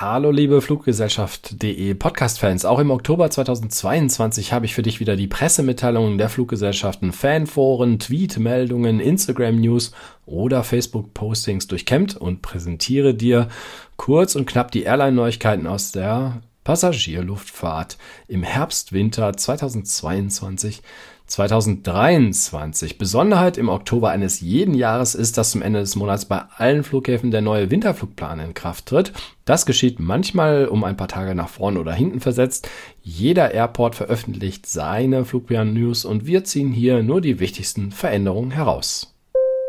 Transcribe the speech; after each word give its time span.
Hallo 0.00 0.30
liebe 0.30 0.62
Fluggesellschaft.de 0.62 1.92
Podcast-Fans. 1.94 2.64
Auch 2.64 2.78
im 2.78 2.92
Oktober 2.92 3.28
2022 3.30 4.52
habe 4.52 4.64
ich 4.64 4.72
für 4.72 4.82
dich 4.82 5.00
wieder 5.00 5.16
die 5.16 5.26
Pressemitteilungen 5.26 6.18
der 6.18 6.28
Fluggesellschaften, 6.28 7.10
Fanforen, 7.10 7.98
Tweet-Meldungen, 7.98 9.00
Instagram-News 9.00 9.90
oder 10.24 10.62
Facebook-Postings 10.62 11.66
durchkämmt 11.66 12.16
und 12.16 12.42
präsentiere 12.42 13.12
dir 13.12 13.48
kurz 13.96 14.36
und 14.36 14.46
knapp 14.46 14.70
die 14.70 14.84
Airline-Neuigkeiten 14.84 15.66
aus 15.66 15.90
der 15.90 16.42
Passagierluftfahrt 16.68 17.96
im 18.26 18.42
Herbst-Winter 18.42 19.34
2022 19.34 20.82
2023. 21.26 22.98
Besonderheit 22.98 23.56
im 23.56 23.70
Oktober 23.70 24.10
eines 24.10 24.42
jeden 24.42 24.74
Jahres 24.74 25.14
ist, 25.14 25.38
dass 25.38 25.52
zum 25.52 25.62
Ende 25.62 25.80
des 25.80 25.96
Monats 25.96 26.26
bei 26.26 26.42
allen 26.58 26.84
Flughäfen 26.84 27.30
der 27.30 27.40
neue 27.40 27.70
Winterflugplan 27.70 28.40
in 28.40 28.52
Kraft 28.52 28.84
tritt. 28.84 29.14
Das 29.46 29.64
geschieht 29.64 29.98
manchmal 29.98 30.68
um 30.68 30.84
ein 30.84 30.98
paar 30.98 31.08
Tage 31.08 31.34
nach 31.34 31.48
vorne 31.48 31.80
oder 31.80 31.94
hinten 31.94 32.20
versetzt. 32.20 32.68
Jeder 33.02 33.52
Airport 33.52 33.94
veröffentlicht 33.94 34.66
seine 34.66 35.24
Flugplan-News 35.24 36.04
und 36.04 36.26
wir 36.26 36.44
ziehen 36.44 36.72
hier 36.72 37.02
nur 37.02 37.22
die 37.22 37.40
wichtigsten 37.40 37.92
Veränderungen 37.92 38.50
heraus. 38.50 39.17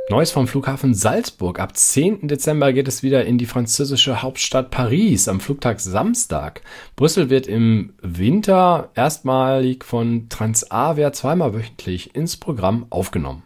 Neues 0.10 0.32
vom 0.32 0.48
Flughafen 0.48 0.96
Salzburg. 0.96 1.60
Ab 1.60 1.78
10. 1.78 2.28
Dezember 2.28 2.74
geht 2.74 2.88
es 2.88 3.04
wieder 3.04 3.26
in 3.26 3.38
die 3.38 3.46
französische 3.46 4.24
Hauptstadt 4.24 4.72
Paris 4.72 5.28
am 5.28 5.40
Flugtag 5.40 5.80
Samstag. 5.80 6.64
Brüssel 6.96 7.30
wird 7.30 7.46
im 7.46 7.94
Winter 8.02 8.90
erstmalig 8.96 9.84
von 9.86 10.28
Transavia 10.28 11.14
zweimal 11.14 11.54
wöchentlich 11.54 12.16
ins 12.16 12.38
Programm 12.38 12.88
aufgenommen. 12.90 13.44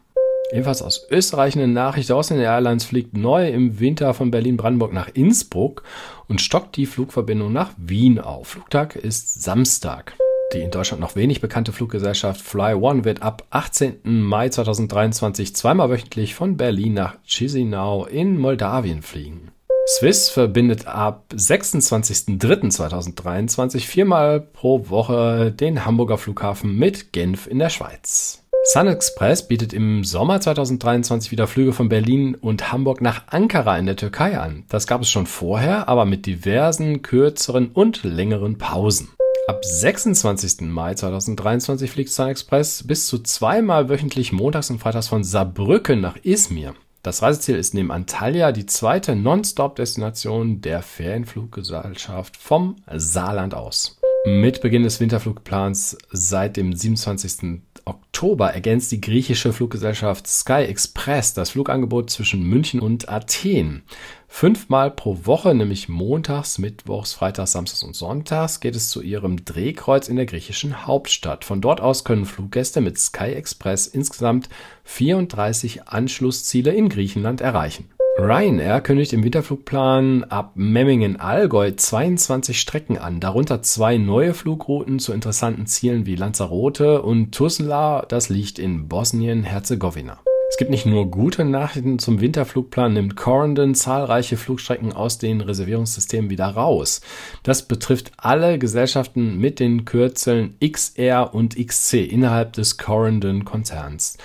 Ebenfalls 0.53 0.81
aus 0.81 1.05
Österreich 1.11 1.57
eine 1.57 1.67
Nachricht 1.67 2.09
aus 2.13 2.29
den 2.29 2.39
Airlines 2.39 2.85
fliegt 2.85 3.17
neu 3.17 3.49
im 3.49 3.81
Winter 3.81 4.13
von 4.13 4.31
Berlin-Brandenburg 4.31 4.93
nach 4.93 5.09
Innsbruck 5.13 5.83
und 6.29 6.39
stockt 6.39 6.77
die 6.77 6.85
Flugverbindung 6.85 7.51
nach 7.51 7.71
Wien 7.75 8.19
auf. 8.19 8.49
Flugtag 8.49 8.95
ist 8.95 9.43
Samstag. 9.43 10.13
Die 10.53 10.61
in 10.61 10.71
Deutschland 10.71 11.01
noch 11.01 11.15
wenig 11.15 11.41
bekannte 11.41 11.71
Fluggesellschaft 11.71 12.39
Fly 12.39 12.75
One 12.75 13.05
wird 13.05 13.23
ab 13.23 13.47
18. 13.49 14.01
Mai 14.03 14.49
2023 14.49 15.55
zweimal 15.55 15.89
wöchentlich 15.89 16.35
von 16.35 16.57
Berlin 16.57 16.93
nach 16.93 17.15
Chisinau 17.25 18.05
in 18.05 18.37
Moldawien 18.37 19.01
fliegen. 19.01 19.49
Swiss 19.87 20.29
verbindet 20.29 20.85
ab 20.85 21.23
26.03.2023 21.35 23.79
viermal 23.79 24.41
pro 24.41 24.89
Woche 24.89 25.51
den 25.51 25.85
Hamburger 25.85 26.19
Flughafen 26.19 26.77
mit 26.77 27.13
Genf 27.13 27.47
in 27.47 27.57
der 27.57 27.69
Schweiz. 27.69 28.43
Sun 28.65 28.87
Express 28.87 29.47
bietet 29.47 29.73
im 29.73 30.05
Sommer 30.05 30.39
2023 30.39 31.31
wieder 31.31 31.47
Flüge 31.47 31.73
von 31.73 31.89
Berlin 31.89 32.35
und 32.35 32.71
Hamburg 32.71 33.01
nach 33.01 33.23
Ankara 33.27 33.77
in 33.77 33.87
der 33.87 33.97
Türkei 33.97 34.37
an. 34.37 34.63
Das 34.69 34.87
gab 34.87 35.01
es 35.01 35.09
schon 35.09 35.25
vorher, 35.25 35.89
aber 35.89 36.05
mit 36.05 36.27
diversen 36.27 37.01
kürzeren 37.01 37.71
und 37.73 38.03
längeren 38.03 38.57
Pausen. 38.57 39.09
Ab 39.45 39.65
26. 39.65 40.61
Mai 40.61 40.93
2023 40.95 41.91
fliegt 41.91 42.09
Sun 42.09 42.29
Express 42.29 42.81
bis 42.87 43.07
zu 43.07 43.19
zweimal 43.19 43.89
wöchentlich 43.89 44.31
montags 44.31 44.69
und 44.69 44.79
freitags 44.79 45.09
von 45.09 45.25
Saarbrücken 45.25 45.99
nach 45.99 46.15
Izmir. 46.23 46.75
Das 47.01 47.21
Reiseziel 47.21 47.57
ist 47.57 47.73
neben 47.73 47.91
Antalya 47.91 48.53
die 48.53 48.65
zweite 48.65 49.17
Non-Stop-Destination 49.17 50.61
der 50.61 50.81
Ferienfluggesellschaft 50.81 52.37
vom 52.37 52.77
Saarland 52.89 53.53
aus. 53.53 53.99
Mit 54.25 54.61
Beginn 54.61 54.83
des 54.83 55.01
Winterflugplans 55.01 55.97
seit 56.09 56.55
dem 56.55 56.73
27. 56.73 57.59
Oktober 57.83 58.53
ergänzt 58.53 58.93
die 58.93 59.01
griechische 59.01 59.51
Fluggesellschaft 59.51 60.27
Sky 60.27 60.63
Express 60.63 61.33
das 61.33 61.49
Flugangebot 61.49 62.09
zwischen 62.09 62.41
München 62.41 62.79
und 62.79 63.09
Athen. 63.09 63.83
Fünfmal 64.29 64.91
pro 64.91 65.25
Woche, 65.25 65.53
nämlich 65.53 65.89
montags, 65.89 66.57
mittwochs, 66.57 67.11
freitags, 67.11 67.51
samstags 67.51 67.83
und 67.83 67.97
sonntags, 67.97 68.61
geht 68.61 68.77
es 68.77 68.87
zu 68.87 69.01
ihrem 69.01 69.43
Drehkreuz 69.43 70.07
in 70.07 70.15
der 70.15 70.25
griechischen 70.25 70.87
Hauptstadt. 70.87 71.43
Von 71.43 71.59
dort 71.59 71.81
aus 71.81 72.05
können 72.05 72.25
Fluggäste 72.25 72.79
mit 72.79 72.97
Sky 72.97 73.33
Express 73.33 73.87
insgesamt 73.87 74.47
34 74.85 75.89
Anschlussziele 75.89 76.71
in 76.71 76.87
Griechenland 76.87 77.41
erreichen. 77.41 77.89
Ryanair 78.19 78.79
kündigt 78.81 79.11
im 79.13 79.23
Winterflugplan 79.23 80.23
ab 80.25 80.51
Memmingen-Allgäu 80.53 81.71
22 81.75 82.59
Strecken 82.59 82.99
an, 82.99 83.19
darunter 83.19 83.63
zwei 83.63 83.97
neue 83.97 84.35
Flugrouten 84.35 84.99
zu 84.99 85.13
interessanten 85.13 85.65
Zielen 85.65 86.05
wie 86.05 86.15
Lanzarote 86.15 87.01
und 87.01 87.33
Tuzla, 87.33 88.05
das 88.07 88.29
liegt 88.29 88.59
in 88.59 88.87
Bosnien-Herzegowina. 88.87 90.19
Es 90.53 90.57
gibt 90.57 90.69
nicht 90.69 90.85
nur 90.85 91.09
gute 91.09 91.43
Nachrichten 91.43 91.97
zum 91.97 92.21
Winterflugplan, 92.21 92.93
nimmt 92.93 93.15
Corendon 93.15 93.73
zahlreiche 93.73 94.37
Flugstrecken 94.37 94.93
aus 94.93 95.17
den 95.17 95.41
Reservierungssystemen 95.41 96.29
wieder 96.29 96.45
raus. 96.45 97.01
Das 97.41 97.63
betrifft 97.63 98.11
alle 98.17 98.59
Gesellschaften 98.59 99.39
mit 99.39 99.59
den 99.59 99.85
Kürzeln 99.85 100.55
XR 100.63 101.33
und 101.33 101.55
XC 101.55 101.95
innerhalb 101.95 102.53
des 102.53 102.77
Corendon-Konzerns. 102.77 104.19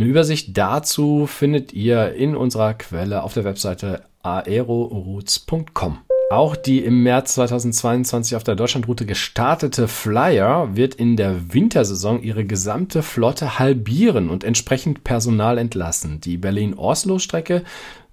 Eine 0.00 0.08
Übersicht 0.08 0.56
dazu 0.56 1.26
findet 1.26 1.74
ihr 1.74 2.14
in 2.14 2.34
unserer 2.34 2.72
Quelle 2.72 3.22
auf 3.22 3.34
der 3.34 3.44
Webseite 3.44 4.00
aeroroutes.com. 4.22 5.98
Auch 6.30 6.56
die 6.56 6.82
im 6.82 7.02
März 7.02 7.34
2022 7.34 8.34
auf 8.34 8.42
der 8.42 8.56
Deutschlandroute 8.56 9.04
gestartete 9.04 9.88
Flyer 9.88 10.74
wird 10.74 10.94
in 10.94 11.18
der 11.18 11.52
Wintersaison 11.52 12.22
ihre 12.22 12.46
gesamte 12.46 13.02
Flotte 13.02 13.58
halbieren 13.58 14.30
und 14.30 14.42
entsprechend 14.42 15.04
Personal 15.04 15.58
entlassen. 15.58 16.18
Die 16.22 16.38
Berlin-Oslo-Strecke 16.38 17.62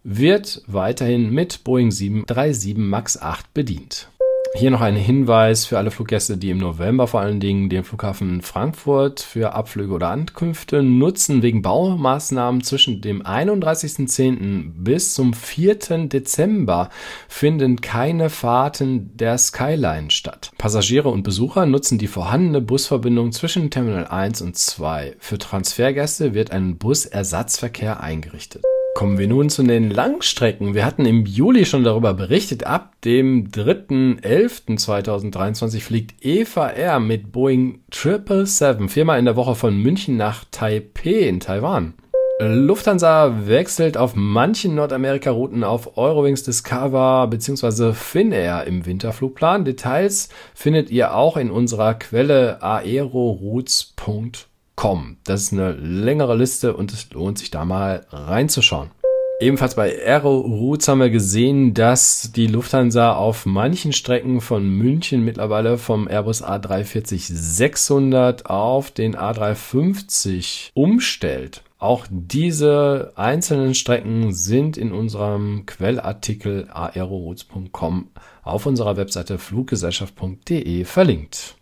wird 0.04 0.64
weiterhin 0.68 1.30
mit 1.30 1.64
Boeing 1.64 1.92
737 1.92 2.76
MAX 2.76 3.22
8 3.22 3.54
bedient. 3.54 4.10
Hier 4.58 4.72
noch 4.72 4.82
ein 4.82 4.96
Hinweis 4.96 5.68
für 5.68 5.78
alle 5.78 5.92
Fluggäste, 5.92 6.36
die 6.36 6.50
im 6.50 6.58
November 6.58 7.06
vor 7.06 7.20
allen 7.20 7.40
Dingen 7.40 7.70
den 7.70 7.84
Flughafen 7.84 8.42
Frankfurt 8.42 9.20
für 9.20 9.54
Abflüge 9.54 9.94
oder 9.94 10.10
Ankünfte 10.10 10.82
nutzen. 10.82 11.44
Wegen 11.44 11.62
Baumaßnahmen 11.62 12.64
zwischen 12.64 13.02
dem 13.02 13.22
31.10. 13.22 14.72
bis 14.76 15.14
zum 15.14 15.36
4. 15.36 16.08
Dezember 16.08 16.90
finden 17.28 17.82
keine 17.82 18.32
Fahrten 18.32 19.16
der 19.16 19.38
Skyline 19.38 20.10
statt. 20.10 20.50
Passagiere 20.58 21.10
und 21.10 21.22
Besucher 21.22 21.68
nutzen 21.68 22.00
die 22.00 22.08
vorhandene 22.08 22.60
Busverbindung 22.60 23.34
zwischen 23.34 23.70
Terminal 23.70 24.08
1 24.08 24.42
und 24.42 24.58
2. 24.58 25.18
Für 25.20 25.38
Transfergäste 25.38 26.34
wird 26.34 26.50
ein 26.50 26.80
Busersatzverkehr 26.80 28.02
eingerichtet. 28.02 28.64
Kommen 28.98 29.20
wir 29.20 29.28
nun 29.28 29.52
zu 29.52 29.62
den 29.62 29.92
Langstrecken. 29.92 30.74
Wir 30.74 30.84
hatten 30.84 31.06
im 31.06 31.28
Juli 31.28 31.66
schon 31.66 31.84
darüber 31.84 32.16
berichtet. 32.16 32.66
Ab 32.66 32.94
dem 33.06 33.52
3.11.2023 33.52 35.82
fliegt 35.82 36.26
Eva 36.26 36.72
Air 36.72 37.00
mit 37.00 37.32
Boeing 37.32 37.82
777 37.94 38.90
viermal 38.90 39.20
in 39.20 39.26
der 39.26 39.36
Woche 39.36 39.54
von 39.54 39.78
München 39.78 40.18
nach 40.18 40.46
Taipei 40.50 41.28
in 41.28 41.40
Taiwan. 41.40 41.94
Lufthansa 42.40 43.46
wechselt 43.46 43.98
auf 43.98 44.16
manchen 44.16 44.74
Nordamerika-Routen 44.74 45.64
auf 45.64 45.96
Eurowings 45.96 46.42
Discover 46.42 47.28
bzw. 47.28 47.94
Finnair 47.94 48.64
im 48.64 48.88
Winterflugplan. 48.88 49.64
Details 49.64 50.30
findet 50.56 50.90
ihr 50.90 51.14
auch 51.14 51.38
in 51.38 51.52
unserer 51.52 51.94
Quelle 51.94 52.64
aeroroutes.com 52.64 54.32
kommen. 54.78 55.18
Das 55.26 55.42
ist 55.42 55.52
eine 55.52 55.74
längere 55.74 56.38
Liste 56.38 56.78
und 56.78 56.94
es 56.94 57.12
lohnt 57.12 57.40
sich 57.40 57.52
da 57.52 57.66
mal 57.66 58.06
reinzuschauen. 58.12 58.92
Ebenfalls 59.40 59.76
bei 59.76 59.96
Aero 60.04 60.40
Routes 60.40 60.88
haben 60.88 61.00
wir 61.00 61.10
gesehen, 61.10 61.74
dass 61.76 62.32
die 62.32 62.48
Lufthansa 62.48 63.14
auf 63.14 63.46
manchen 63.46 63.94
Strecken 63.94 64.42
von 64.42 64.68
München 64.68 65.24
mittlerweile 65.26 65.78
vom 65.78 66.08
Airbus 66.08 66.44
A340-600 66.44 68.46
auf 68.46 68.90
den 68.90 69.16
A350 69.16 70.72
umstellt. 70.74 71.62
Auch 71.78 72.08
diese 72.10 73.12
einzelnen 73.16 73.76
Strecken 73.76 74.34
sind 74.34 74.76
in 74.78 74.92
unserem 74.92 75.68
Quellartikel 75.68 76.68
aeroroutes.com 76.72 78.08
auf 78.42 78.66
unserer 78.66 78.98
Webseite 78.98 79.38
fluggesellschaft.de 79.38 80.84
verlinkt. 80.84 81.57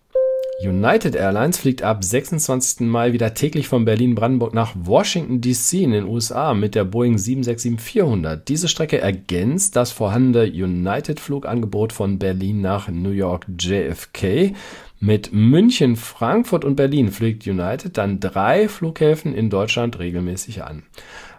United 0.61 1.15
Airlines 1.15 1.57
fliegt 1.57 1.83
ab 1.83 2.03
26. 2.03 2.87
Mai 2.87 3.11
wieder 3.11 3.33
täglich 3.33 3.67
von 3.67 3.83
Berlin-Brandenburg 3.83 4.53
nach 4.53 4.73
Washington 4.73 5.41
DC 5.41 5.73
in 5.73 5.91
den 5.91 6.05
USA 6.05 6.53
mit 6.53 6.75
der 6.75 6.85
Boeing 6.85 7.17
767-400. 7.17 8.37
Diese 8.37 8.69
Strecke 8.69 8.99
ergänzt 8.99 9.75
das 9.75 9.91
vorhandene 9.91 10.45
United-Flugangebot 10.45 11.91
von 11.91 12.19
Berlin 12.19 12.61
nach 12.61 12.87
New 12.87 13.09
York 13.09 13.45
JFK. 13.59 14.53
Mit 15.01 15.33
München, 15.33 15.97
Frankfurt 15.97 16.63
und 16.63 16.77
Berlin 16.77 17.11
fliegt 17.11 17.45
United 17.45 17.97
dann 17.97 18.21
drei 18.21 18.69
Flughäfen 18.69 19.35
in 19.35 19.49
Deutschland 19.49 19.99
regelmäßig 19.99 20.63
an. 20.63 20.83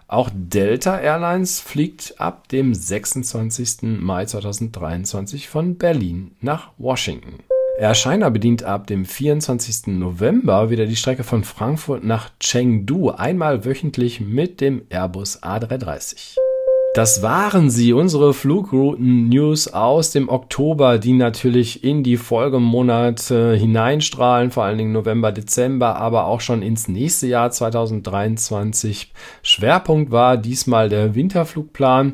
Auch 0.07 0.29
Delta 0.31 0.99
Airlines 0.99 1.59
fliegt 1.59 2.21
ab 2.21 2.47
dem 2.49 2.73
26. 2.73 3.99
Mai 3.99 4.25
2023 4.25 5.49
von 5.49 5.75
Berlin 5.75 6.31
nach 6.39 6.69
Washington. 6.77 7.46
China 7.93 8.29
bedient 8.29 8.63
ab 8.63 8.87
dem 8.87 9.05
24. 9.05 9.87
November 9.99 10.71
wieder 10.71 10.87
die 10.87 10.95
Strecke 10.95 11.23
von 11.23 11.43
Frankfurt 11.43 12.03
nach 12.03 12.31
Chengdu 12.39 13.11
einmal 13.11 13.65
wöchentlich 13.65 14.19
mit 14.19 14.61
dem 14.61 14.81
Airbus 14.89 15.43
A330. 15.43 16.37
Das 16.95 17.21
waren 17.21 17.69
sie, 17.69 17.93
unsere 17.93 18.33
Flugrouten-News 18.33 19.71
aus 19.71 20.09
dem 20.09 20.29
Oktober, 20.29 20.97
die 20.97 21.13
natürlich 21.13 21.83
in 21.83 22.01
die 22.01 22.17
Folgemonate 22.17 23.53
hineinstrahlen, 23.53 24.49
vor 24.49 24.63
allen 24.63 24.79
Dingen 24.79 24.93
November, 24.93 25.31
Dezember, 25.31 25.97
aber 25.97 26.25
auch 26.25 26.41
schon 26.41 26.63
ins 26.63 26.87
nächste 26.87 27.27
Jahr 27.27 27.51
2023. 27.51 29.13
Schwerpunkt 29.43 30.09
war 30.09 30.37
diesmal 30.37 30.89
der 30.89 31.13
Winterflugplan 31.13 32.13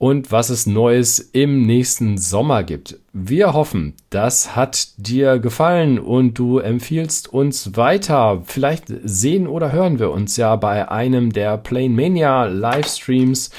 und 0.00 0.32
was 0.32 0.48
es 0.48 0.64
Neues 0.64 1.18
im 1.18 1.66
nächsten 1.66 2.16
Sommer 2.16 2.64
gibt. 2.64 2.98
Wir 3.12 3.52
hoffen, 3.52 3.92
das 4.08 4.56
hat 4.56 4.88
dir 4.96 5.38
gefallen 5.38 5.98
und 5.98 6.38
du 6.38 6.58
empfiehlst 6.58 7.28
uns 7.28 7.76
weiter. 7.76 8.40
Vielleicht 8.46 8.86
sehen 9.04 9.46
oder 9.46 9.72
hören 9.72 9.98
wir 9.98 10.10
uns 10.10 10.38
ja 10.38 10.56
bei 10.56 10.90
einem 10.90 11.34
der 11.34 11.58
Plane 11.58 11.90
Mania 11.90 12.46
Livestreams 12.46 13.50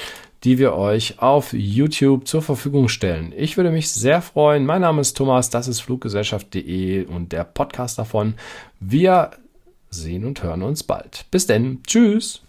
die 0.44 0.58
wir 0.58 0.74
euch 0.74 1.22
auf 1.22 1.54
YouTube 1.54 2.28
zur 2.28 2.42
Verfügung 2.42 2.88
stellen. 2.88 3.32
Ich 3.38 3.58
würde 3.58 3.70
mich 3.70 3.92
sehr 3.92 4.24
freuen. 4.24 4.66
Mein 4.66 4.82
Name 4.82 5.02
ist 5.02 5.16
Thomas, 5.16 5.52
das 5.52 5.68
ist 5.68 5.82
Fluggesellschaft.de 5.82 7.06
und 7.06 7.32
der 7.32 7.44
Podcast 7.44 8.00
davon. 8.00 8.34
Wir 8.80 9.30
sehen 9.92 10.26
und 10.26 10.42
hören 10.42 10.64
uns 10.64 10.82
bald. 10.82 11.26
Bis 11.30 11.46
denn. 11.46 11.84
Tschüss. 11.86 12.42